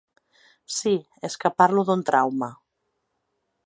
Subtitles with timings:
[0.77, 0.93] Sí,
[1.31, 2.51] és que parlo d’un trauma.